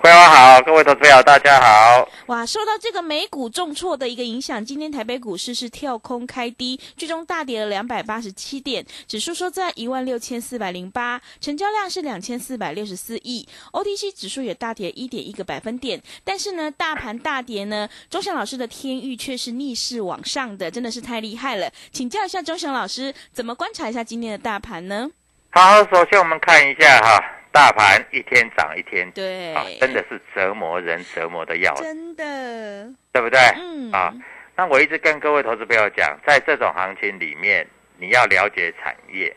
[0.00, 2.08] 桂花好，各位投资友大家好。
[2.28, 16.00] 哇，受到这个美股重挫的一个影响，今天台北股市是跳空开低，最终大跌了两百八十七点，指数收在一万六千四百零八，成交量是两千四百六十四亿，OTC 指数也大跌一点一个百分点。
[16.24, 21.70] 但是呢，大盘大跌呢，钟祥老师的天域却是逆势往上的，真的是太厉害了。
[21.92, 25.10] 请教一下钟祥老师，怎么观察一下今天的大盘呢？
[25.50, 27.22] 好，首先我们看一下哈。
[27.52, 33.40] 大盘一天涨一天，对啊，真的是折磨人、折磨的要真的，对不对？
[33.56, 34.14] 嗯啊，
[34.56, 37.66] 那我一直跟各位投资朋友讲，在这种行情里面，
[37.98, 39.34] 你要了解产业，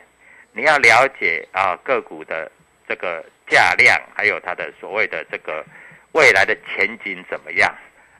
[0.51, 2.51] 你要了解啊个股的
[2.87, 5.65] 这个价量，还有它的所谓的这个
[6.11, 7.73] 未来的前景怎么样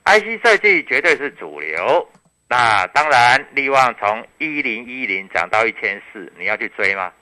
[0.06, 2.06] ？IC 设计绝对是主流，
[2.48, 7.12] 那当然，利旺从一零一零涨到一千四，你要去追吗？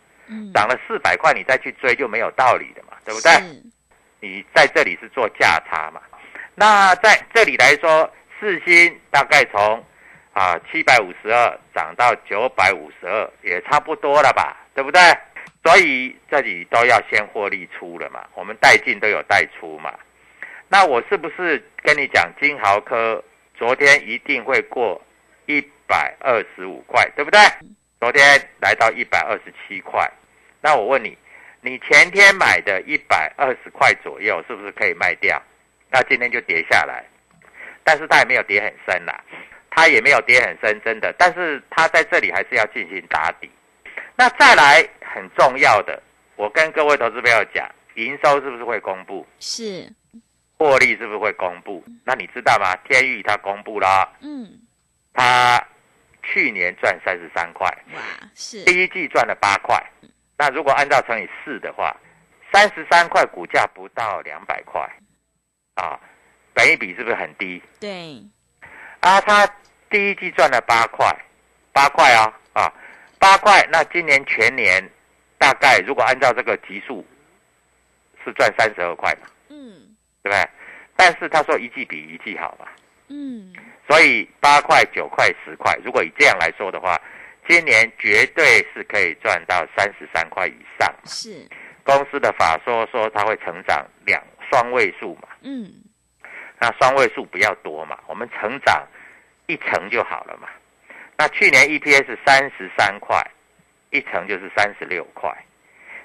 [0.55, 3.33] 涨了四百块，你再去追就没有道理的嘛，对不对？
[4.21, 6.01] 你在这里是做价差嘛？
[6.55, 9.85] 那在这里来说，四星大概从
[10.33, 15.01] 啊七百五十二涨到九百五十二，也差不多了吧，对不对？
[15.65, 19.93] 所以这里都要先获利出了嘛，我们带进都有带出嘛。
[20.69, 23.23] 那我是不是跟你讲金豪科
[23.55, 25.01] 昨天一定会过
[25.47, 27.41] 一百二十五块，对不对？
[28.01, 28.23] 昨天
[28.61, 30.11] 来到一百二十七块。
[30.63, 31.19] 那我问你，
[31.61, 35.43] 你前天买的一百二十块左右，是不是可以卖掉？
[35.91, 37.05] 那今天就跌下来，
[37.83, 39.23] 但是它也没有跌很深啦，
[39.71, 41.13] 它也没有跌很深，真的。
[41.19, 43.51] 但是它在这里还是要进行打底。
[44.17, 46.01] 那再来很重要的，
[46.37, 49.27] 我跟各位投资朋友讲，营收是不是会公布？
[49.41, 49.93] 是。
[50.57, 51.85] 获利是不是会公布？
[52.05, 52.77] 那你知道吗？
[52.89, 54.49] 天宇它公布了，嗯，
[55.13, 55.61] 它
[56.23, 58.01] 去年赚三十三块，哇，
[58.33, 59.77] 是第一季赚了八块。
[60.43, 61.97] 那如果按照乘以四的话，
[62.53, 64.81] 三十三块股价不到两百块，
[65.75, 65.97] 啊，
[66.53, 67.63] 本一比是不是很低？
[67.79, 68.21] 对。
[68.99, 69.49] 啊，他
[69.89, 71.07] 第一季赚了八块，
[71.73, 72.73] 八块啊啊，
[73.21, 73.65] 八块。
[73.71, 74.83] 那今年全年
[75.39, 77.07] 大概如果按照这个级数，
[78.25, 79.29] 是赚三十二块嘛？
[79.49, 79.95] 嗯，
[80.25, 80.49] 对不对？
[80.97, 82.67] 但是他说一季比一季好嘛？
[83.07, 83.55] 嗯。
[83.89, 87.01] 所以八块、九块、十块，如果以这样来说的话。
[87.49, 90.95] 今年绝对是可以赚到三十三块以上。
[91.05, 91.49] 是
[91.85, 95.29] 公司的法说说它会成长两双位数嘛？
[95.43, 95.69] 嗯，
[96.61, 98.87] 那双位数不要多嘛，我们成长
[99.47, 100.49] 一成就好了嘛。
[101.19, 103.21] 那去年 EPS 三十三块，
[103.91, 105.31] 一成就是三十六块，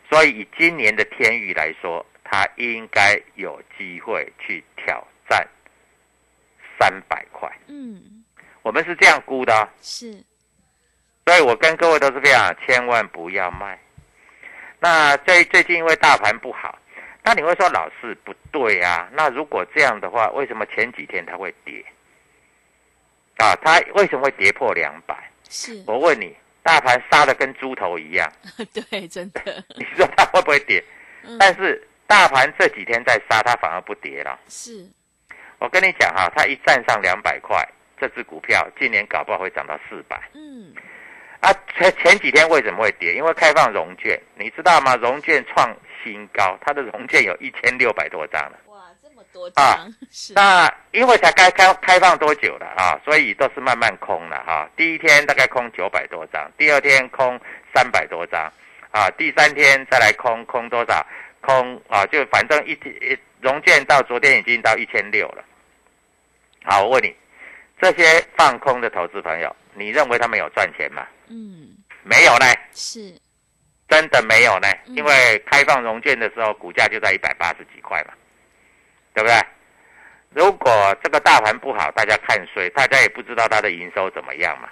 [0.10, 5.48] 所以以今年的天宇来说，它应该有机会去挑战
[6.80, 7.48] 三百块。
[7.68, 8.24] 嗯，
[8.64, 9.70] 我们是这样估的。
[9.82, 10.24] 是。
[11.28, 13.78] 所以我跟各位都是这样，千万不要卖。
[14.80, 16.80] 那最最近因为大盘不好，
[17.22, 19.10] 那你会说老师不对啊？
[19.12, 21.84] 那如果这样的话，为什么前几天它会跌？
[23.40, 25.30] 啊，它为什么会跌破两百？
[25.50, 26.34] 是我问你，
[26.64, 28.32] 大盘杀的跟猪头一样，
[28.90, 29.42] 对，真的。
[29.76, 30.82] 你说它会不会跌？
[31.38, 34.40] 但是大盘这几天在杀，它反而不跌了。
[34.48, 34.90] 是，
[35.60, 37.68] 我跟你讲哈，它一站上两百块，
[38.00, 40.18] 这只股票今年搞不好会涨到四百。
[40.34, 40.74] 嗯。
[41.40, 43.14] 啊，前前几天为什么会跌？
[43.14, 44.96] 因为开放融券，你知道吗？
[44.96, 48.58] 融券创新高，它的融券有一千六百多张了。
[48.66, 49.94] 哇，这么多张！
[50.12, 50.34] 是。
[50.34, 53.00] 那因为才开开开放多久了啊？
[53.06, 54.68] 所以都是慢慢空了哈。
[54.76, 57.40] 第一天大概空九百多张，第二天空
[57.74, 58.52] 三百多张，
[58.92, 61.06] 啊，第三天再来空空多少？
[61.42, 65.44] 空啊，就反正一天融券到昨天已经到一千六了。
[66.64, 67.16] 好，我问你，
[67.80, 71.08] 这些放空的投资朋友，你认为他们有赚钱吗？
[71.30, 73.14] 嗯，没有呢，是，
[73.88, 74.68] 真的没有呢。
[74.88, 74.96] 嗯。
[74.96, 78.14] 因为开放融券的时候，股价就在一百八十几块嘛，
[79.14, 79.36] 对不对？
[80.32, 84.70] 如果这个大盘不好，大家看衰，大家也不知道它的营收怎么样嘛，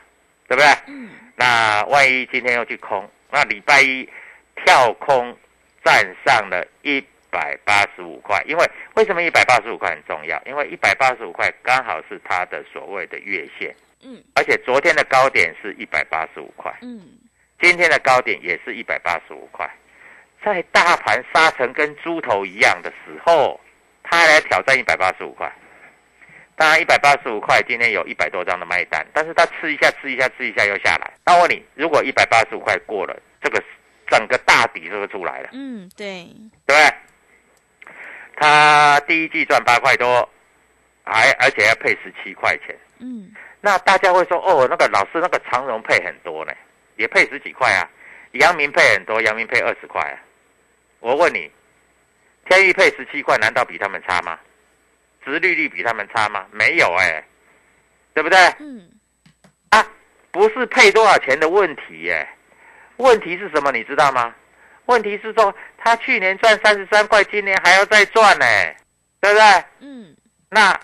[0.47, 0.69] 对不对？
[0.87, 4.07] 嗯，那万一今天又去空，那礼拜一
[4.63, 5.35] 跳空
[5.83, 10.41] 站上了一百八十五块，因为为什么一百八十五块很重要？
[10.45, 13.75] 因为一百八十五块刚好是它的所谓的月线，
[14.05, 17.01] 嗯，而且昨天的高点是一百八十五块，嗯，
[17.59, 19.67] 今天的高点也是一百八十五块，
[20.43, 23.59] 在大盘杀成跟猪头一样的时候，
[24.03, 25.51] 他来挑战一百八十五块。
[26.57, 31.11] 当然，一百八十五块今天有一百多张的卖单，但是他吃一下、吃一下、吃一下又下来。
[31.25, 33.61] 那我问你，如果一百八十五块过了，这个
[34.07, 35.49] 整个大底是不是出来了？
[35.51, 36.23] 嗯，对，
[36.65, 36.93] 对不对？
[38.37, 40.29] 它第一季赚八块多，
[41.03, 42.73] 还而且要配十七块钱。
[42.99, 43.33] 嗯，
[43.65, 46.53] 那大家会说，哦，那个老师那个长荣配很多呢，
[46.97, 47.89] 也配十几块啊，
[48.33, 50.21] 阳明配很多，阳明配二十块啊。
[50.99, 51.51] 我问你，
[52.47, 54.37] 天域配十七块，难道比他们差吗？
[55.25, 56.45] 殖利率比他们差吗？
[56.51, 57.23] 没有哎、
[58.13, 58.37] 对不对？
[58.59, 58.87] 嗯，
[59.71, 59.83] 啊，
[60.29, 62.27] 不是配多少钱的问题耶，
[62.97, 63.71] 问题是什么？
[63.71, 64.31] 你知道吗？
[64.85, 68.45] 问题是说他去年赚三十三块，今年还要再赚呢，
[69.19, 69.63] 对不对？
[69.79, 70.15] 嗯，
[70.49, 70.79] 那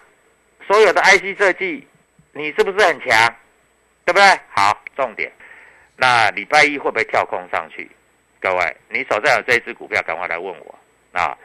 [0.65, 1.87] 所有的 IC 设计，
[2.33, 3.35] 你是不是很强？
[4.03, 4.39] 对不对？
[4.49, 5.31] 好，重点，
[5.95, 7.89] 那礼拜一会不会跳空上去？
[8.39, 10.75] 各位，你手上有这一只股票，赶快来问我
[11.11, 11.37] 啊！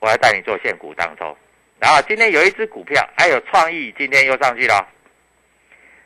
[0.00, 1.34] 我要带你做现股当中。
[1.78, 4.86] 然后今天有一只股票，还有创意，今天又上去了。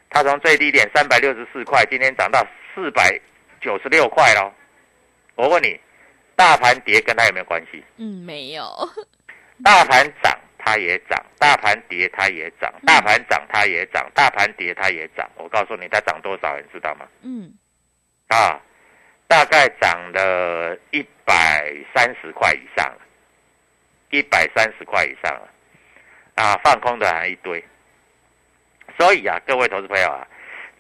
[0.09, 3.21] 它从最低点三百六十四块，今天涨到四百
[3.61, 4.53] 九十六块喽。
[5.35, 5.79] 我问你，
[6.37, 7.83] 大盘跌跟它有没有关系？
[7.97, 8.65] 嗯，没有，
[9.65, 15.29] 大盘涨它也涨，大盘跌它也涨，大盘涨它也涨，大盘跌它也涨。
[15.37, 17.09] 我告诉你，它涨多少，你知道吗？
[17.23, 17.53] 嗯，
[18.29, 18.61] 啊，
[19.27, 23.01] 大概涨了一百三十块以上了，
[24.11, 25.49] 一百三十块以上了。
[26.37, 27.63] 啊，放空的还一堆。
[28.99, 30.27] 所以啊，各位投资朋友啊，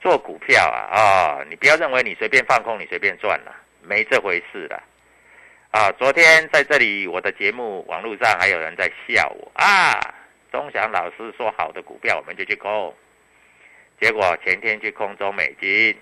[0.00, 4.82] 做股票啊，啊、你不要认为你随便放空，你随便赚了，没这回事的。
[5.70, 10.00] 啊，昨天在这里我的节目网络上还有人在笑我啊，
[10.50, 12.92] 钟祥老师说好的股票我们就去空，
[14.00, 15.96] 结果前天去空中美金，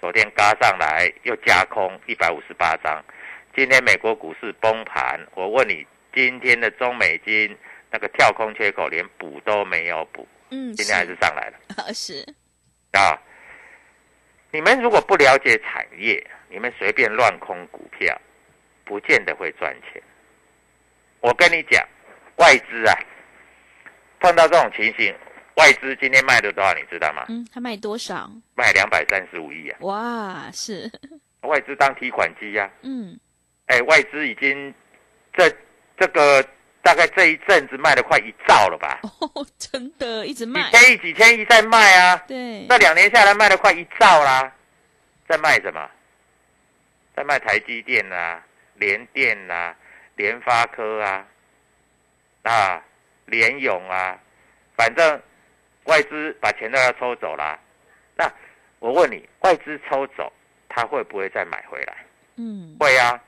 [0.00, 3.04] 昨天嘎上来又加空一百五十八张，
[3.54, 7.56] 今天美国股市崩盘，我问你，今天的中美金
[7.88, 11.58] 那个跳空缺口连补都没有补，嗯，今天还是上来了。
[11.76, 12.20] 啊， 是，
[12.94, 13.16] 啊，
[14.50, 18.20] 你们如果不了解产业，你们随便乱空股票，
[18.86, 20.02] 不见得会赚钱。
[21.20, 21.84] 我跟你讲，
[22.36, 22.94] 外资啊，
[24.20, 25.14] 碰到这种情形，
[25.56, 27.26] 外资今天卖了多少，你知道吗？
[27.28, 28.30] 嗯，他卖多少？
[28.54, 29.76] 卖两百三十五亿啊！
[29.80, 30.90] 哇，是，
[31.40, 33.18] 外资当提款机呀、嗯，
[33.66, 34.72] 哎，外资已经
[35.34, 35.50] 这
[35.98, 36.42] 这个
[36.80, 39.00] 大概这一阵子卖了快一兆了吧？
[39.02, 42.16] 哦，真的一直卖几卖，千亿、几千亿在卖啊！
[42.28, 44.52] 对，那两年下来卖了快一兆啦，
[45.28, 45.90] 在卖什么？
[47.16, 48.44] 在卖台积电啦、
[48.78, 49.76] 联电啦、
[50.16, 51.26] 联发科啊、
[52.42, 52.82] 啊
[53.26, 54.18] 联咏啊，
[54.76, 55.20] 反正
[55.84, 57.58] 外资把钱都要抽走啦。
[58.16, 58.32] 那
[58.78, 60.32] 我问你，外资抽走，
[60.68, 61.96] 他会不会再买回来？
[62.36, 63.22] 嗯，会啊。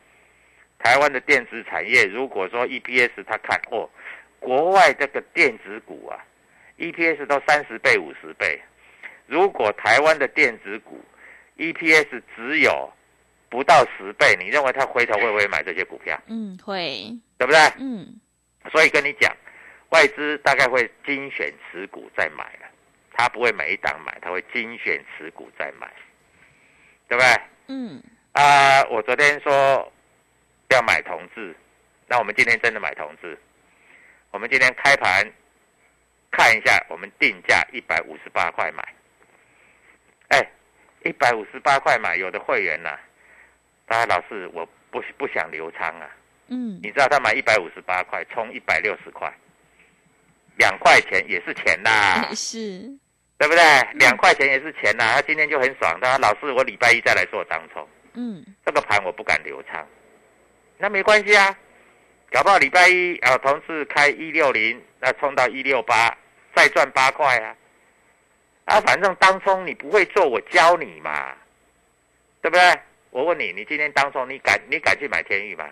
[0.79, 3.91] 台湾的电子产业，如果说 EPS 他看哦，
[4.39, 6.25] 国外这个电子股啊
[6.79, 8.61] ，EPS 都三十倍、五十倍。
[9.27, 11.05] 如果台湾的电子股
[11.57, 12.93] EPS 只有
[13.49, 16.21] 不到十倍，你认为他回头会不会买这些股票？
[16.27, 17.59] 嗯，会，对不对？
[17.79, 18.19] 嗯，
[18.71, 19.35] 所以跟你讲，
[19.91, 22.67] 外资大概会精选持股再买了，
[23.13, 25.91] 他不会每一档买，他会精选持股再买，
[27.09, 27.43] 对不对？
[27.69, 28.03] 嗯，
[28.33, 29.93] 啊、我昨天说
[30.71, 31.55] 要买同志，
[32.07, 33.39] 那我们今天真的买同志。
[34.31, 35.27] 我们今天开盘
[36.31, 38.87] 看一下，我们定价一百五十八块买。
[40.29, 40.51] 哎，
[41.03, 42.99] 一百五十八块买，有的会员呐、大
[43.97, 46.11] 家老是我不不想留仓啊。
[46.49, 49.31] 嗯，你知道他买一百五十八块，冲一百六十块，
[50.57, 52.81] 两块钱也是钱呐， 是，
[53.37, 53.63] 对不对？
[53.95, 55.13] 两块钱也是钱呐。
[55.15, 57.87] 他今天就很爽，他说老是我礼拜一再来做当冲。
[58.15, 59.87] 嗯，这个盘我不敢留仓，
[60.79, 61.55] 那没关系啊，
[62.33, 66.17] 搞不好礼拜一啊，同事开一六零，那冲到一六八，
[66.55, 67.55] 再赚八块啊，
[68.65, 71.35] 啊，反正当冲你不会做，我教你嘛，
[72.41, 72.81] 对不对？
[73.11, 75.69] 我问你，你今天当中，你敢你敢去买天域吗？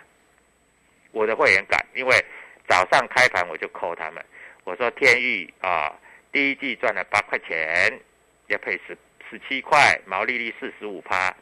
[1.11, 2.25] 我的会员敢，因为
[2.67, 4.23] 早上开盘我就扣他们，
[4.63, 5.93] 我说天域啊，
[6.31, 7.99] 第一季赚了八块钱，
[8.47, 8.97] 要配十
[9.29, 11.33] 十七块，毛利率四十五趴。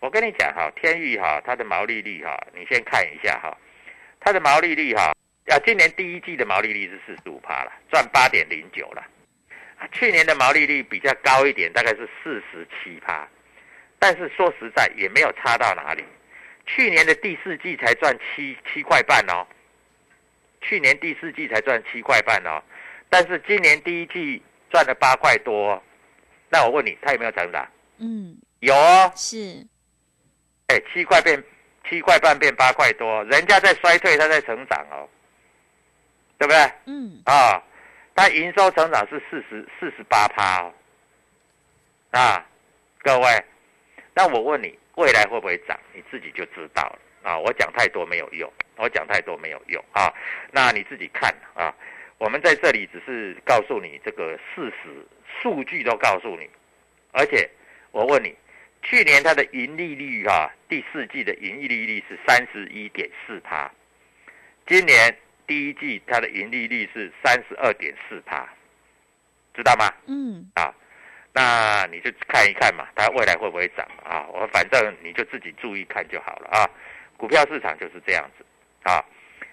[0.00, 3.56] 我跟你讲哈，天域哈，它的毛利率哈，你先看一下哈，
[4.20, 5.14] 它的毛利率哈，
[5.48, 9.02] 啊，今年第一季的毛利率是四十五趴了，赚八点零九了。
[9.92, 13.26] 去年的毛利率比较高一点，大概是四十七趴，
[14.06, 16.04] 但是说实在也没有差到哪里。
[16.64, 19.44] 去年的第四季才赚七七块半哦，
[20.60, 22.62] 去年第四季才赚七块半哦，
[23.10, 25.82] 但是今年第一季赚了八块多。
[26.48, 27.68] 那我问你，他有没有成长？
[27.98, 29.66] 嗯，有哦，是，
[30.68, 31.42] 哎，七块变
[31.90, 35.08] 七块半变八块多，人家在衰退，他在成长哦，
[36.38, 36.72] 对不对？
[36.84, 37.60] 嗯，啊，
[38.14, 40.72] 它营收成长是四十四十八趴哦，
[42.12, 42.46] 啊，
[43.02, 43.44] 各位，
[44.16, 45.78] 那我问你，未来会不会涨？
[45.92, 47.38] 你自己就知道了啊！
[47.38, 50.10] 我讲太多没有用，我讲太多没有用啊！
[50.50, 51.74] 那你自己看啊！
[52.16, 55.06] 我们在这里只是告诉你这个事实，
[55.42, 56.48] 数据都告诉你，
[57.12, 57.46] 而且
[57.90, 58.34] 我问你，
[58.82, 63.70] 去年它的盈利率啊，第四季的盈利率是三十一点四趴，
[64.66, 65.14] 今年
[65.46, 68.48] 第一季它的盈利率是三十二点四趴，
[69.52, 69.92] 知道吗？
[70.06, 70.72] 嗯，啊，
[71.36, 74.24] 那你就看一看嘛，它未来会不会涨啊？
[74.32, 76.66] 我反正你就自己注意看就好了啊。
[77.18, 78.44] 股票市场就是这样子
[78.84, 79.04] 啊，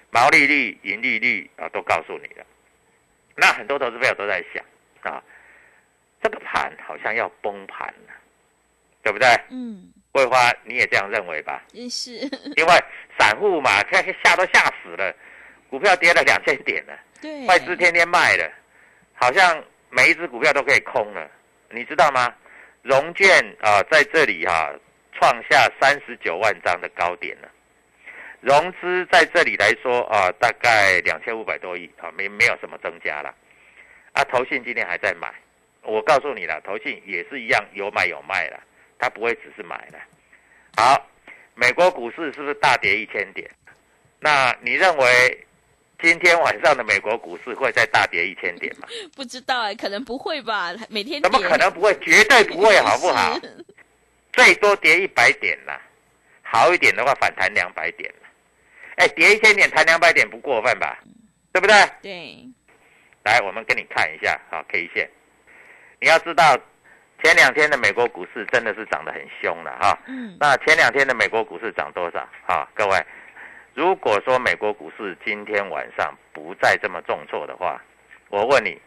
[0.10, 2.46] 毛利率、盈利率啊都告诉你了。
[3.36, 4.64] 那很多投资朋友都在想
[5.12, 5.22] 啊，
[6.22, 8.14] 这个盘好像要崩盘了，
[9.02, 9.28] 对不对？
[9.50, 11.62] 嗯，桂花你也这样认为吧？
[11.74, 12.12] 也是，
[12.56, 12.84] 因为
[13.20, 15.14] 散户嘛，看吓都吓死了，
[15.70, 16.98] 股票跌了两千点了。
[17.22, 18.50] 对，外资天天卖了，
[19.16, 21.30] 好像每一只股票都可以空了，
[21.74, 22.34] 你知道吗？
[22.84, 23.26] 融券
[23.62, 24.72] 啊、在这里哈、
[25.14, 27.50] 创下三十九万张的高点了，
[28.42, 33.34] 融资在这里来说啊、大概两千五百多亿啊，没没有什么增加了，
[34.12, 35.34] 啊，投信今天还在买，
[35.82, 38.60] 我告诉你了，投信也是一样有买有卖了，
[39.00, 40.00] 它不会只是买了。
[40.76, 41.10] 好，
[41.56, 43.50] 美国股市是不是大跌一千点？
[44.20, 45.48] 那你认为
[46.04, 48.86] 今天晚上的美国股市会再大跌一千点吗？
[49.16, 50.74] 不知道哎，可能不会吧？
[50.90, 51.98] 每天怎么可能不会？
[52.00, 53.40] 绝对不会，好不好？
[54.34, 55.80] 最多跌一百点啦，
[56.42, 58.28] 好一点的话反弹两百点啦。
[58.98, 61.00] 哎，跌一千点，弹两百点不过分吧？
[61.54, 61.74] 对不对？
[62.02, 62.48] 对，
[63.24, 65.10] 来，我们给你看一下啊 K 线。
[66.02, 66.58] 你要知道，
[67.24, 69.98] 前两天的美国股市真的是涨得很凶了哈。
[70.08, 72.68] 嗯，那前两天的美国股市涨多少哈？
[72.74, 73.06] 各位，
[73.74, 77.82] 如果说美国股市今天晚上不再这么重挫的话，
[78.30, 78.80] 我问你，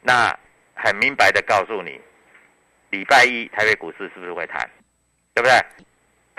[0.00, 0.36] 那
[0.74, 2.00] 很明白的告诉你，
[2.90, 4.68] 礼拜一台北股市是不是会弹？
[5.34, 5.58] 对不对？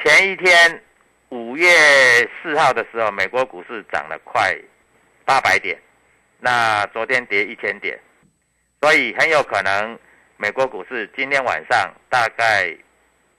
[0.03, 0.83] 前一天
[1.29, 1.67] 五月
[2.41, 4.53] 四号的时候，美国股市涨了快
[5.23, 5.79] 八百点，
[6.39, 7.97] 那昨天跌一千点，
[8.81, 9.97] 所以很有可能
[10.35, 12.75] 美国股市今天晚上大概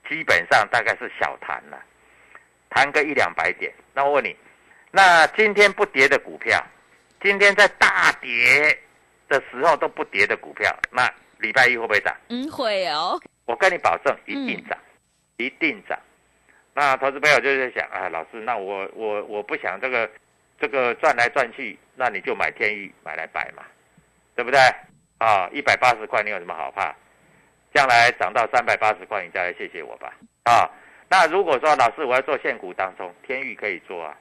[0.09, 1.79] 基本上大概是小弹了，
[2.69, 3.71] 弹个一两百点。
[3.93, 4.35] 那我问你，
[4.95, 6.57] 那今天不跌的股票，
[7.21, 8.79] 今天在大跌
[9.27, 11.05] 的时候都不跌的股票，那
[11.39, 12.15] 礼拜一会不会涨？
[12.29, 14.79] 嗯，会哦，我跟你保证，一定涨，
[15.35, 15.99] 一定涨。
[16.73, 20.09] 那投资朋友就在想啊，老师，那我我我不想这个
[20.57, 23.63] 这个转来转去，那你就买天域买来摆嘛，
[24.33, 24.57] 对不对？
[25.17, 26.95] 啊，一百八十块你有什么好怕？
[27.73, 30.13] 将来涨到三百八十块，你再来谢谢我吧。
[30.45, 30.71] 啊，
[31.09, 34.17] 那如果说老师我要做现股当中，天域可以做啊，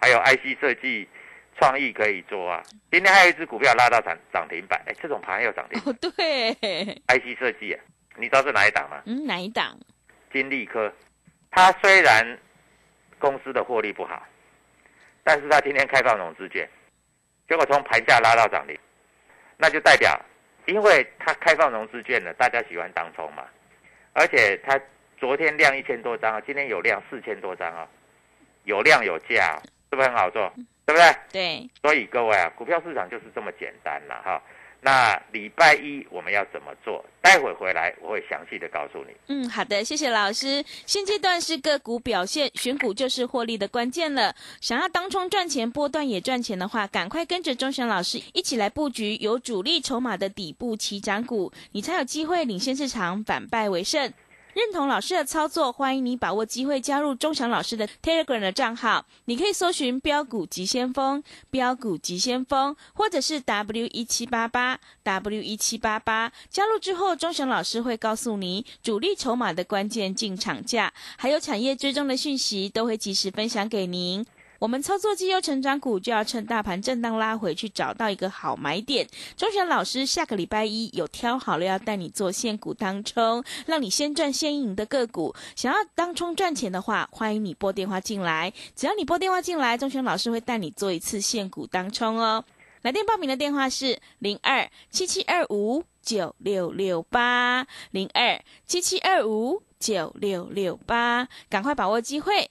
[0.00, 1.06] 还有 IC 设计、
[1.58, 2.62] 创意可以做啊。
[2.90, 6.54] 今天还有一只股票拉到涨涨停板，哎，这种盘有涨停哦，对
[7.06, 7.80] ，IC 设计、啊，
[8.16, 9.02] 你知道是哪一档吗？
[9.06, 9.78] 嗯，哪一档？
[10.32, 10.92] 金利科，
[11.50, 12.38] 它虽然
[13.18, 14.26] 公司的获利不好，
[15.22, 16.68] 但是它今天开放融资券，
[17.48, 18.78] 结果从盘价拉到涨停，
[19.58, 20.18] 那就代表，
[20.66, 23.44] 因为它开放融资券了，大家喜欢当冲嘛，
[24.12, 24.80] 而且它
[25.18, 27.86] 昨天量一千多张啊，今天有量四千多张啊，
[28.64, 30.50] 有量有价、啊，是不是很好做？
[30.86, 31.16] 对不对？
[31.32, 34.42] 对，所以各位啊，股票市场就是这么简单了哈。
[34.82, 37.04] 那礼拜一我们要怎么做？
[37.20, 39.14] 待会回来我会详细的告诉你。
[39.28, 40.64] 嗯，好的，谢谢老师。
[40.86, 44.34] 现阶段是个股表现，选股就是获利的关键了。
[44.60, 54.10] 想要当冲赚钱，波段也赚钱的话，赶快跟着钟祥老师一起来布局有主力筹码的底部起涨股，你才有机会领先市场，反败为胜。
[54.52, 59.06] 认同老师的操作，欢迎你把握机会加入钟祥老师的 Telegram 的账号。
[59.26, 66.32] 你可以搜寻“标股急先锋”、“标股急先锋”，或者是 W 一七八八 W 一七八八。
[66.48, 74.26] 加入之后，钟祥老师会告诉你主力筹码的关键进场价，还有产业追踪的讯息，都会及时分享给您。
[74.60, 79.08] 我们操作绩优成长股，就要趁大盘震荡拉回去，找到一个好买点。
[79.34, 85.34] 钟祥老师下个礼拜一有挑好了，要带你做现股当冲，让你先赚先赢的个股。
[85.56, 88.52] 想要当冲赚钱的话，欢迎你拨电话进来。
[88.76, 92.44] 只要你拨电话进来，钟祥老师会带你做一次现股当冲哦。
[92.82, 102.50] 来电报名的电话是零二七七二五九六六八零二七七二五九六六八，赶快把握机会。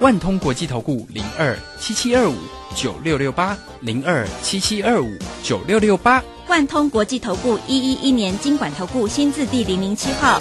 [0.00, 2.36] 万通国际投顾零二七七二五
[2.76, 5.08] 九六六八零二七七二五
[5.42, 10.38] 九六六八，万通国际投顾一一一年经管投顾新字第零零七号。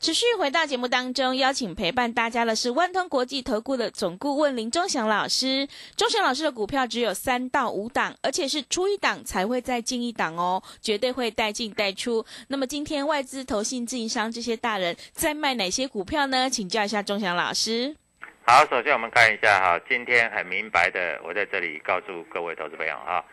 [0.00, 5.68] 持续回到节目当中，邀请陪伴大家的是万通国际投顾的总顾问林忠祥老师。
[5.96, 12.24] 忠祥老师的股票只有三到五档，而且是出一档才会再进一档哦，绝对会带进带出。
[12.48, 16.50] 那么今天外资、投信、自营商这些大人在卖哪些股票呢？
[16.50, 17.94] 请教一下忠祥老师。
[18.42, 23.24] 好，首先我们看一下哈，今天很明白的，我在这里告诉各位投资朋友哈，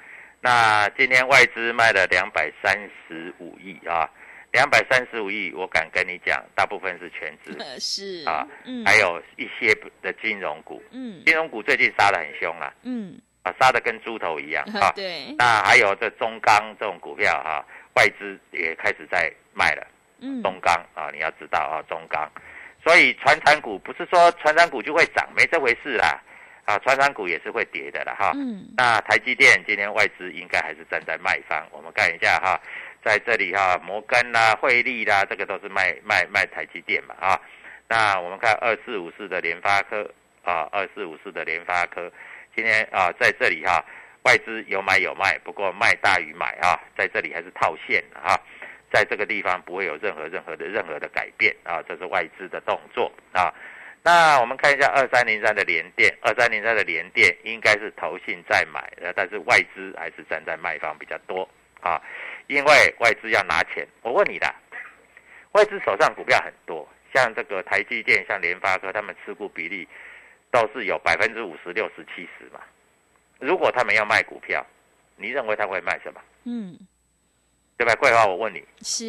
[0.41, 4.07] 那今天外资卖了两百三十五亿啊，
[4.51, 9.73] 两百三十五亿，我敢跟你讲，大部分是全资 是啊，嗯，还有一些
[10.03, 19.87] 的金融股，嗯，金融股最近杀的很凶啊，嗯，啊，杀的跟猪头一样啊， 对，那还有这中钢这种股票哈，外资也开始在卖了，
[20.19, 22.29] 嗯，中钢啊，你要知道啊，中钢。
[22.87, 26.17] 所以，传产股不是说传产股就会涨，没这回事啦，
[26.63, 28.31] 啊，传产股也是会跌的了哈。
[28.33, 28.63] 嗯。
[28.77, 32.57] 那台积电今天外资应该还是站在卖方，我们看一下哈，
[33.03, 37.37] 在这里哈，摩根啦、汇利啦，这个都是卖卖卖台积电嘛啊。
[37.89, 40.09] 那我们看二四五四的联发科
[40.43, 42.09] 啊，二四五四的联发科，
[42.55, 43.83] 今天啊在这里哈，
[44.23, 48.39] 外资有买有卖，不过卖大于买啊，在这里还是套现啊。
[48.91, 53.53] 在这个地方不会有任何任何的任何的改变啊，这是外资的动作啊。
[54.03, 61.47] 那我们看一下二三零三的联电，二三零三的联电应该是投信在买，呃，但是外资还是站在卖方比较多
[61.81, 62.01] 啊，
[62.47, 63.85] 因为外资要拿钱。
[64.01, 64.47] 我问你的，
[65.51, 69.85] 外资手上股票很多，像这个台积电、像联发科，他们持股比例
[70.51, 72.61] 都是有百分之五十六十七十嘛。
[73.39, 74.65] 如果他们要卖股票，
[75.17, 76.21] 你认为他会卖什么？
[76.45, 76.79] 嗯。
[77.77, 77.95] 对吧？
[77.95, 79.05] 桂花，我问你，是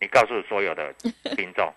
[0.00, 0.92] 你告诉所有的
[1.36, 1.72] 听众，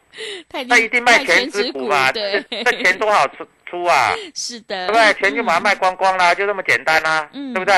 [0.67, 2.11] 那一定卖全值股嘛？
[2.11, 4.13] 对，这钱多好出 出啊！
[4.35, 5.13] 是的，对不对？
[5.21, 7.75] 钱就把它卖光光啦，就这么简单啦，对不对？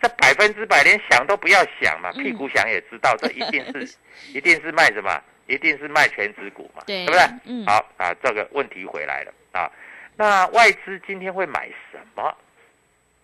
[0.00, 3.96] 这百分之百连想都不要想嘛，屁股想也知道，这一定是
[4.32, 5.20] 一定是卖什么？
[5.46, 6.82] 一定是卖全值股嘛？
[6.86, 7.22] 对，对不对？
[7.46, 9.70] 嗯，好啊，这个问题回来了啊。
[10.14, 12.36] 那外资今天会买什么？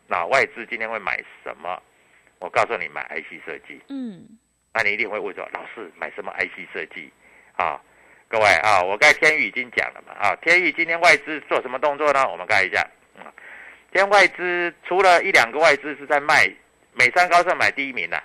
[0.07, 1.81] 那外资今天会买什么？
[2.39, 3.81] 我告诉你，买 IC 设计。
[3.89, 4.27] 嗯。
[4.75, 7.09] 那你一定会问说，老师买什么 IC 设计？
[7.57, 7.81] 啊，
[8.27, 12.29] 各位啊，我刚才天宇已经讲了嘛，啊，天宇今天外资做什么动作呢？
[12.29, 12.81] 我们看一下，
[13.17, 13.31] 啊，
[13.93, 16.51] 今天外资除了一两个外资是在卖
[16.93, 18.21] 美商高盛买第一名的，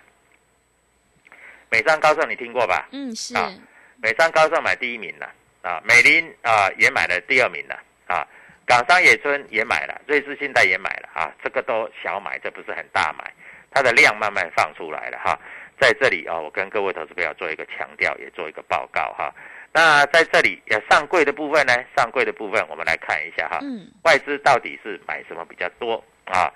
[1.69, 2.87] 美商高盛你听过吧？
[2.91, 3.37] 嗯，是。
[3.37, 3.53] 啊，
[4.01, 5.29] 美商高盛买第一名的，
[5.61, 8.27] 啊，美林啊也买了第二名的，啊，
[8.65, 13.31] 港商野村也买了，瑞士信贷也买了，啊，这个都小买，这不是很大买，
[13.69, 15.39] 它的量慢慢放出来了哈。
[15.79, 19.33] 在这里啊，我跟各位投资朋友做一个强调，也做一个报告哈。
[19.71, 23.59] 那在这里，上柜的部分呢，上柜的部分我们来看一下哈。
[23.61, 23.87] 嗯。
[24.03, 26.51] 外资到底是买什么比较多啊？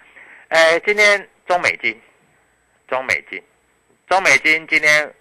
[0.50, 1.98] 哎，今天中美金，
[2.88, 3.42] 中美金，
[4.10, 5.14] 中美金今天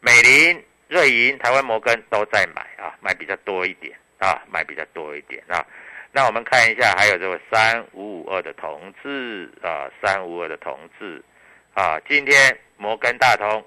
[0.00, 5.64] 美林、瑞银、台湾摩根都在买啊，买比较多一点啊，买比较多一点啊。
[6.10, 11.22] 那我们看一下，还有这个三五五二的同志啊，三五二的同志
[11.74, 12.58] 啊，今天。
[12.76, 13.64] 摩根大通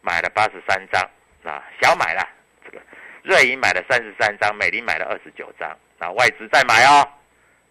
[0.00, 1.02] 买了八十三张，
[1.44, 2.26] 啊，小买了
[2.64, 2.80] 这个，
[3.22, 7.08] 瑞银买了三十三张，美林买了二十九张，啊，外资在买哦，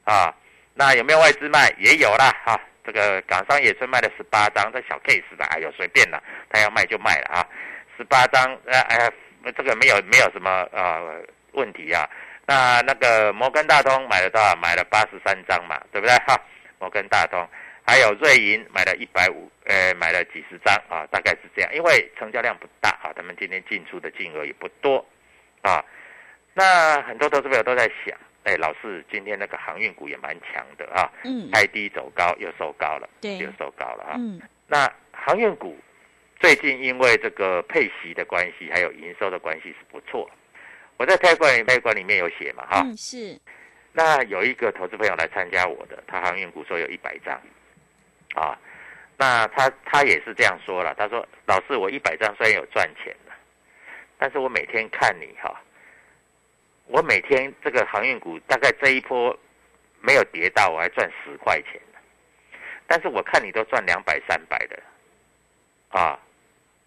[0.06, 0.34] 啊，
[0.74, 1.74] 那有没有外资卖？
[1.78, 7.48] 也有啦，哈，这个港商野村卖了十八张，这小 case 的，哎呦，随便了，他要卖就卖了啊，
[7.98, 9.12] 十八张，呃，哎，
[9.56, 11.22] 这个没有没有什么呃
[11.54, 12.08] 问题啊，
[12.46, 14.56] 那那个摩根大通买了多少？
[14.56, 16.16] 买了八十三张嘛，对不对？
[16.28, 16.40] 哈，
[16.80, 17.48] 摩根大通。
[17.88, 25.04] 还有瑞银买了一百五，呃，买了几十张啊，大概是这样，因为成交量不大啊，他们今天进出的金额也不多
[25.62, 25.82] 啊。
[26.54, 33.38] 那很多投资朋友都在想，哎，老师，今天那个航运股也蛮强的啊，嗯，开低走高又收高了，对。
[33.38, 34.16] 又收高了啊。
[34.18, 34.42] 嗯。
[34.68, 35.78] 那航运股
[36.42, 40.30] 最近因为这个配息的关系，还有营收的关系是不错。
[40.98, 43.40] 我在泰管泰管里面有写嘛哈，嗯是，
[43.94, 47.40] 那有一个投资朋友来参加我的，他航运股说有一百张，
[48.38, 48.54] 啊，
[49.18, 53.34] 那他他也是这样说了，他说老师我一百张虽然有赚钱了，
[54.20, 55.60] 但是我每天看你哈，
[56.86, 59.36] 我每天这个航运股大概这一波
[60.02, 61.82] 没有跌到，我还赚十块钱，
[62.86, 64.80] 但是我看你都赚两百三百的，
[65.90, 66.20] 啊，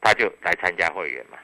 [0.01, 1.37] 他就来参加会员嘛，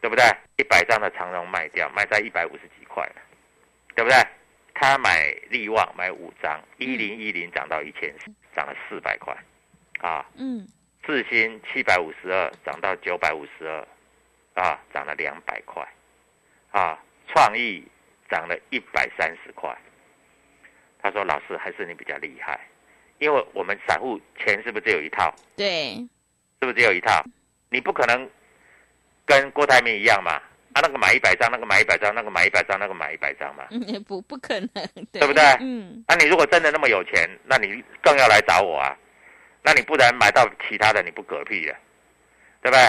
[0.00, 0.24] 对不对？
[0.56, 3.22] 一百张的长荣卖掉，卖在一百五十几块了，
[3.94, 4.18] 对不对？
[4.74, 9.36] 他买利旺买五张，一零一零涨到一千四，涨了四百块，
[10.00, 10.66] 啊，嗯
[11.02, 15.86] 智新七百五十二涨到九百五十二，啊，涨了两百块，
[16.70, 17.86] 啊，创意
[18.28, 19.76] 涨了一百三十块。
[21.02, 22.60] 他说：“老师，还是你比较厉害，
[23.18, 25.34] 因为我们散户钱是不是只有一套？
[25.56, 25.94] 对，
[26.60, 27.24] 是不是只有一套？
[27.70, 28.28] 你不可能
[29.24, 30.38] 跟郭台铭一样嘛？
[30.72, 33.64] 啊，那个买一百张，那个买一百张，那个买一百张，那个买一百张嘛？
[33.70, 34.68] 嗯也不不可能，
[35.12, 38.96] 对对不对嗯那、你如果真的那么有钱，那你更要来找我啊？
[39.62, 41.74] 那你不然买到其他的你不嗝屁了，
[42.62, 42.80] 对不对？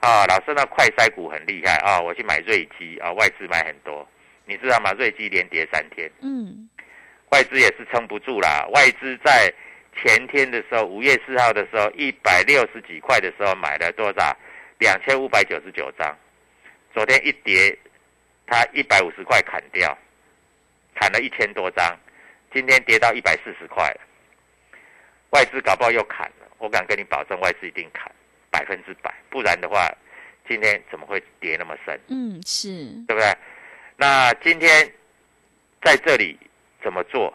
[0.00, 2.00] 啊，老师，那快筛股很厉害啊！
[2.00, 4.06] 我去买瑞基啊，外资买很多，
[4.44, 4.92] 你知道吗？
[4.92, 6.68] 瑞基连跌三天，嗯
[7.30, 8.66] 外资也是撑不住啦。
[8.72, 9.52] 外资在
[10.00, 14.36] 前天的时候，五月四号的时候，一百六十几块的时候买了多少？
[14.78, 16.16] 两千五百九十九张。
[16.98, 17.78] 昨天一跌，
[18.44, 19.96] 它一百五十块砍掉，
[20.96, 21.96] 砍了一千多张。
[22.52, 24.00] 今天跌到一百四十块了，
[25.30, 26.50] 外资搞不好又砍了。
[26.58, 28.10] 我敢跟你保证，外资一定砍
[28.50, 29.88] 百分之百，不然的话，
[30.48, 31.96] 今天怎么会跌那么深？
[32.08, 32.68] 嗯是，
[33.06, 33.32] 对不对？
[33.94, 34.92] 那今天
[35.80, 36.36] 在这里
[36.82, 37.32] 怎么做？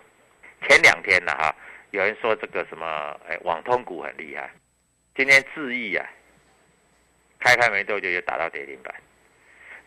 [0.67, 1.55] 前两天呢，哈，
[1.91, 4.51] 有人说这个什么，哎，网通股很厉害。
[5.15, 6.05] 今天智易啊，
[7.39, 8.93] 开盘没多久就打到跌停板。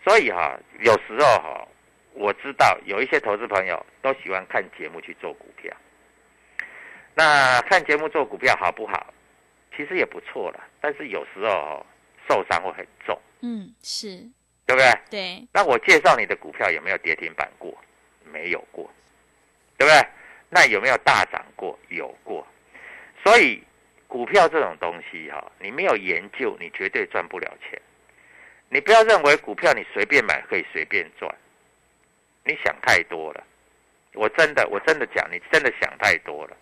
[0.06, 1.66] 所以哈，有时候哈，
[2.12, 5.74] 我知道有一些投资朋友都喜欢看节目去做股票。
[7.12, 9.12] 那看节目做股票好不好？
[9.76, 11.86] 其实也不错了，但是有时候哦
[12.28, 14.18] 受伤会很重，嗯是，
[14.64, 14.92] 对不对？
[15.10, 17.76] 对，那我介绍你的股票有没有跌停板过？
[18.32, 18.88] 没有过，
[19.76, 20.08] 对不对？
[20.50, 21.76] 那有没有大涨过？
[21.88, 22.46] 有过。
[23.24, 23.60] 所以
[24.06, 27.82] 股票这种东西哈、你没有研究，你绝对赚不了钱。
[28.68, 31.32] 你不要认为股票你随便买可以随便赚，
[32.44, 33.44] 你想太多了。
[34.14, 36.56] 我真的，我真的讲，你真的想太多了。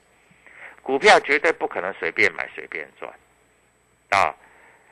[0.83, 3.11] 股票绝对不可能随便买随便赚
[4.11, 4.35] 啊，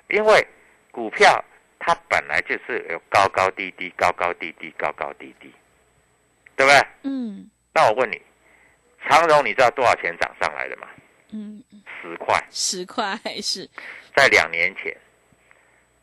[0.08, 0.46] 因为
[0.90, 1.44] 股票
[1.78, 5.52] 它本来就是有高高低低、高高低低、高高低低，
[6.56, 6.80] 对不对？
[7.02, 8.20] 嗯那我问你，
[9.08, 10.88] 长荣你知道多少钱涨上来的吗？
[11.32, 11.62] 嗯
[12.00, 13.68] 十块，十块是，
[14.14, 14.96] 在两年前，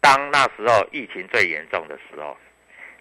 [0.01, 2.35] 当那时候疫情最严重的时候，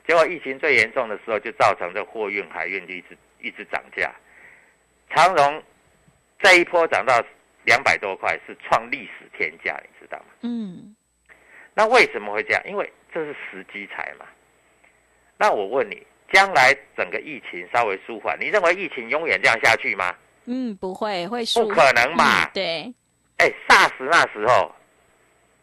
[0.06, 4.12] 结果疫情最严重的时候，就造成这货运、海运就一直一直涨价。
[5.10, 5.62] 长荣
[6.40, 7.22] 这一波涨到
[7.64, 10.24] 两百多块，是创历史天价，你知道吗？
[10.42, 10.94] 嗯
[11.74, 12.62] 那为什么会这样？
[12.66, 14.26] 因为这是时机财嘛。
[15.36, 20.12] 那我问你，将来整个疫情稍微舒缓，你认为疫情永远这样下去吗？
[20.46, 22.94] 嗯不会会输，不可能嘛嗯对，
[23.36, 24.74] 哎，SARS 那时候，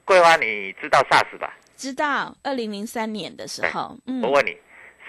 [0.06, 1.54] 桂花你知道 SARS 吧？
[1.76, 4.56] 知道二零零三年的时候，嗯，我问你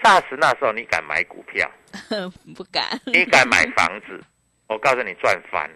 [0.03, 1.69] ，SARS 那时候你敢买股票？
[2.55, 4.19] 不敢，你敢买房子？
[4.67, 5.69] 我告诉你赚翻。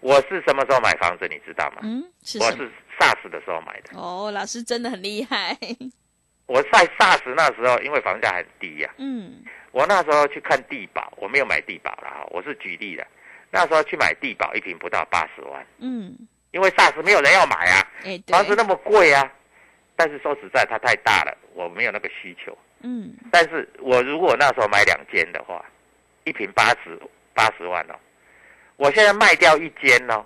[0.00, 1.26] 我是什么时候买房子？
[1.28, 1.78] 你知道吗？
[1.82, 2.44] 嗯是我？
[2.52, 3.98] 是 SARS 的时候买的。
[3.98, 5.56] 哦，老师真的很厉害，
[6.46, 13.06] 我在 SARS 那时候，因为房价很低呀、嗯我那时候去看地保，我没有买地保了哈，我是举例的。
[13.50, 16.16] 那时候去买地保，一平不到八十万，嗯，
[16.50, 17.86] 因为 SARS 没有人要买啊，
[18.28, 19.30] 房子那么贵啊。
[19.96, 22.56] 但是说实在，它太大了，我没有那个需求。
[22.80, 25.64] 嗯但是我如果那时候买两间的话，
[26.22, 26.96] 一平八十
[27.34, 27.94] 八十万哦，
[28.76, 30.24] 我现在卖掉一间哦，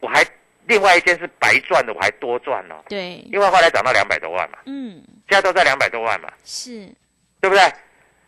[0.00, 0.22] 我还
[0.66, 6.86] 另外一间是白赚的，我还多赚哦，对，因为后来涨到两百多万嘛，嗯现在都在两百多万嘛，是，
[7.40, 7.62] 对不对？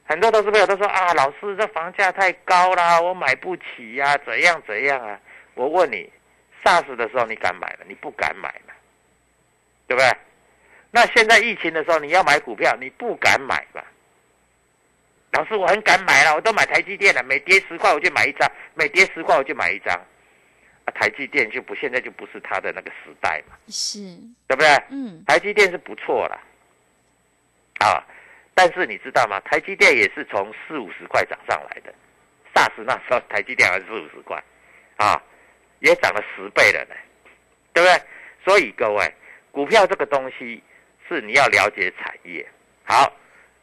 [0.04, 5.20] 很多投资朋友都说啊，老师这房价太高啦，我买不起呀、怎样怎样啊？
[5.54, 6.10] 我问你
[6.64, 7.84] ，SARS 的时候你敢买吗？
[7.86, 8.74] 你不敢买嘛，
[9.86, 10.10] 对不对？
[10.90, 13.84] 那现在疫情的时候你要买股票，你不敢买吧？
[15.32, 19.94] 老师，我很敢买了，我都买台积电了，每跌十块我就买一张，每跌十块我就买一张。
[20.84, 24.00] 啊，台积电就不现在就不是它的那个时代嘛，是，
[24.48, 24.68] 对不对？
[24.90, 26.40] 嗯台积电是不错了，
[27.78, 28.04] 啊，
[28.52, 29.38] 但是你知道吗？
[29.40, 31.94] 台积电也是从四五十块涨上来的
[32.52, 34.42] ，SARS 那时候台积电还是四五十块，
[34.96, 35.22] 啊，
[35.82, 36.94] 也涨了十倍了呢，
[37.72, 38.02] 对不对？
[38.44, 39.14] 所以各位，
[39.50, 40.62] 股票这个东西
[41.08, 42.46] 是你要了解产业。
[42.84, 43.12] 好，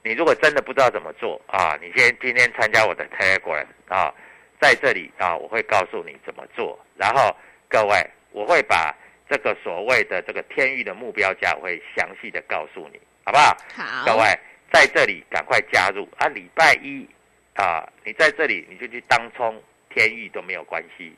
[0.03, 4.13] 你如果真的不知道怎么做啊，你先今天参加我的 Telegram 啊，
[4.62, 6.77] 在这里啊，我会告诉你怎么做。
[6.95, 7.36] 然后
[7.67, 8.95] 各位，我会把
[9.29, 13.58] 这个所谓的这个天域的目标价，我会详细的告诉你，好不好？
[13.75, 14.23] 好，各位
[14.71, 16.27] 在这里赶快加入啊！
[16.27, 17.08] 礼拜一
[17.55, 21.13] 啊，你在这里你就去当冲天域都没有关系，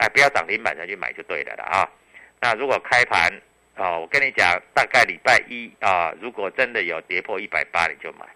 [0.00, 1.88] 哎，不要涨停板才去买就对了了啊。
[2.40, 3.30] 那如果开盘
[3.76, 8.26] 啊，我跟你讲，大概礼拜一啊，如果真的有跌破一百八，你就买。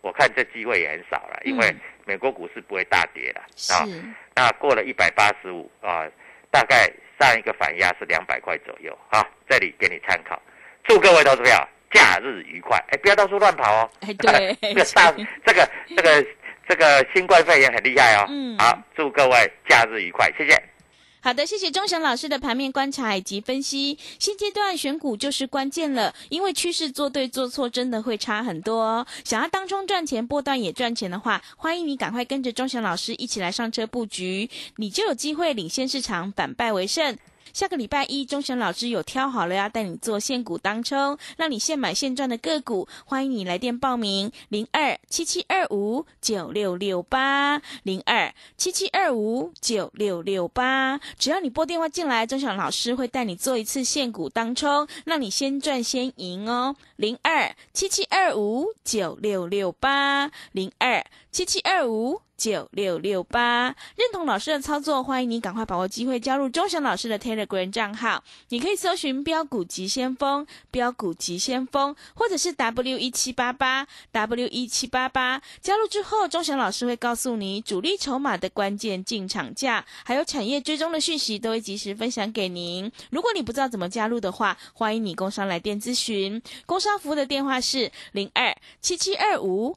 [0.00, 1.72] 我看这机会也很少了，因为
[2.04, 3.40] 美国股市不会大跌了
[3.74, 3.86] 啊。
[4.34, 6.04] 那过了一百八十五啊，
[6.50, 10.40] 大概上一个反压是两百块左右啊，这里给你参考。
[10.84, 12.76] 祝各位投资票假日愉快！
[12.88, 13.90] 哎，不要到处乱跑哦。
[14.00, 15.12] 哎，对， 这个大
[15.44, 16.26] 这个这个
[16.68, 18.26] 这个新冠肺炎很厉害哦。
[18.28, 18.58] 嗯。
[18.58, 20.60] 好，祝各位假日愉快，谢谢。
[21.24, 23.96] 好的，谢谢钟祥老师的盘面观察以及分析。
[24.18, 29.06] 现阶段选股就是关键了，因为趋势做对做错真的会差很多。
[29.22, 37.16] 想要当中赚钱，波段也赚钱的话，欢迎你赶快跟着钟祥老师一起来上车布局，你就有机会领先市场，反败为胜。
[37.52, 50.98] 下个礼拜一，钟神老师有挑好了要带你做现股当冲，让你现买现赚的个股，欢迎你来电报名零二七七二五九六六八零二七七二五九六六八。
[51.18, 56.74] 只要你拨电话进来，钟祥老师会带你做一次现股当冲，让你先赚先赢哦。
[56.96, 62.22] 零二七七二五九六六八零二七七二五。
[62.42, 68.24] 九六六八，认同老师的操作，欢迎你赶快把握机会加入钟祥老师的 Telegram 账号。
[68.48, 75.40] 你可以搜寻“标股急先锋”、“标股急先锋”，或者是 W 一七八八 W 一七八八。
[75.60, 82.90] 加入之后，钟祥老师会告诉你主力筹码的关键进场价，还有产业追踪的讯息，都会及时分享给您。
[83.10, 86.42] 如果你不知道怎么加入的话，欢迎你工商来电咨询。
[86.66, 89.76] 工商服务的电话是零二七七二五。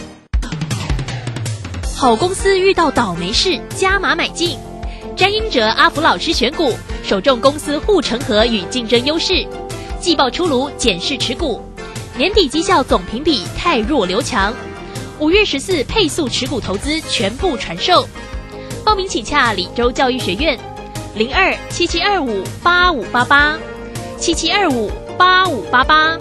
[2.01, 4.57] 好公司遇到倒霉事，加码买进。
[5.15, 9.47] 詹英哲阿福老师选股，首重公司护城河与竞争优势。
[9.99, 11.61] 季报出炉，检视持股。
[12.17, 14.51] 年底绩效总评比太弱留强。
[15.19, 18.07] 五月十四配速持股投资全部传授。
[18.83, 20.59] 报名请洽李州教育学院，
[21.13, 23.59] 零二七七二五八五八八
[24.17, 26.17] 七七二五八五八八。